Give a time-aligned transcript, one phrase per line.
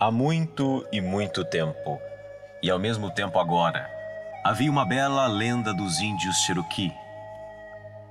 [0.00, 2.00] Há muito e muito tempo,
[2.62, 3.90] e ao mesmo tempo agora,
[4.44, 6.94] havia uma bela lenda dos índios Cherokee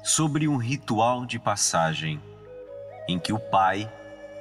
[0.00, 2.22] sobre um ritual de passagem
[3.08, 3.92] em que o pai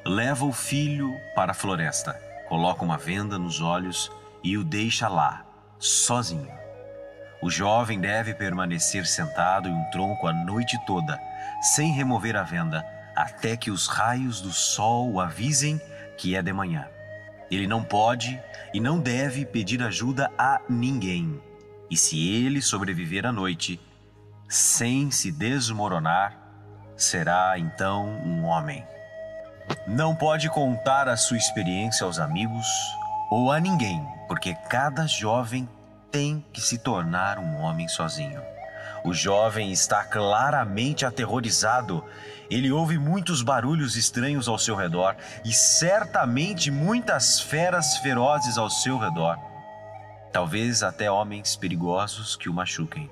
[0.05, 2.13] leva o filho para a floresta,
[2.47, 4.11] coloca uma venda nos olhos
[4.43, 5.43] e o deixa lá,
[5.79, 6.53] sozinho.
[7.41, 11.19] O jovem deve permanecer sentado em um tronco a noite toda,
[11.73, 12.85] sem remover a venda,
[13.15, 15.81] até que os raios do sol o avisem
[16.19, 16.87] que é de manhã.
[17.51, 18.41] Ele não pode
[18.73, 21.39] e não deve pedir ajuda a ninguém.
[21.89, 23.77] E se ele sobreviver à noite,
[24.47, 26.37] sem se desmoronar,
[26.95, 28.83] será então um homem.
[29.85, 32.65] Não pode contar a sua experiência aos amigos
[33.29, 35.67] ou a ninguém, porque cada jovem
[36.09, 38.41] tem que se tornar um homem sozinho.
[39.03, 42.03] O jovem está claramente aterrorizado.
[42.49, 48.97] Ele ouve muitos barulhos estranhos ao seu redor e certamente muitas feras ferozes ao seu
[48.97, 49.37] redor.
[50.31, 53.09] Talvez até homens perigosos que o machuquem.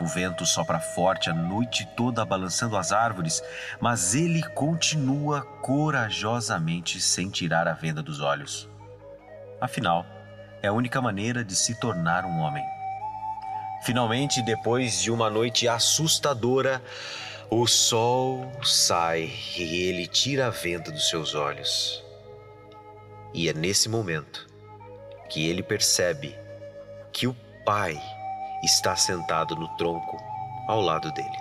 [0.00, 3.40] O vento sopra forte a noite toda balançando as árvores,
[3.80, 8.68] mas ele continua corajosamente sem tirar a venda dos olhos.
[9.60, 10.04] Afinal,
[10.60, 12.64] é a única maneira de se tornar um homem.
[13.84, 16.82] Finalmente, depois de uma noite assustadora,
[17.50, 22.02] o sol sai e ele tira a venda dos seus olhos.
[23.34, 24.48] E é nesse momento
[25.28, 26.34] que ele percebe
[27.12, 28.00] que o pai
[28.64, 30.16] está sentado no tronco
[30.66, 31.36] ao lado dele.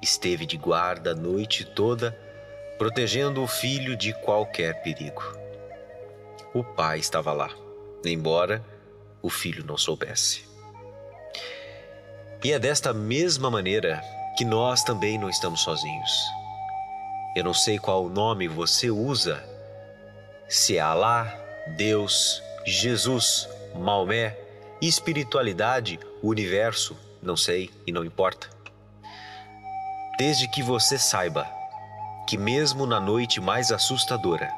[0.00, 2.16] Esteve de guarda a noite toda,
[2.78, 5.24] protegendo o filho de qualquer perigo.
[6.54, 7.50] O pai estava lá,
[8.04, 8.64] embora
[9.20, 10.51] o filho não soubesse.
[12.44, 14.02] E é desta mesma maneira
[14.36, 16.10] que nós também não estamos sozinhos.
[17.36, 19.40] Eu não sei qual nome você usa,
[20.48, 21.32] se é Alá,
[21.76, 24.36] Deus, Jesus, Maomé,
[24.80, 28.50] espiritualidade, universo, não sei e não importa.
[30.18, 31.48] Desde que você saiba
[32.26, 34.52] que, mesmo na noite mais assustadora,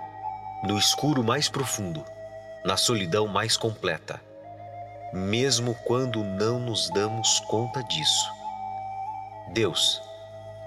[0.62, 2.03] no escuro mais profundo,
[2.64, 4.19] na solidão mais completa,
[5.14, 8.28] mesmo quando não nos damos conta disso.
[9.52, 10.02] Deus,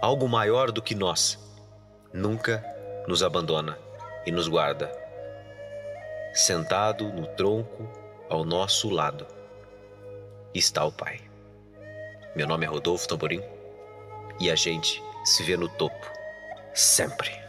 [0.02, 1.38] algo maior do que nós,
[2.14, 2.64] nunca
[3.06, 3.78] nos abandona
[4.26, 4.90] e nos guarda.
[6.34, 7.90] Sentado no tronco
[8.30, 9.28] ao nosso lado
[10.54, 11.20] está o Pai.
[12.34, 13.44] Meu nome é Rodolfo Tamborim
[14.40, 16.10] e a gente se vê no topo,
[16.74, 17.47] sempre.